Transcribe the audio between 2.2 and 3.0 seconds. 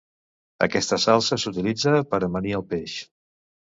amanir el peix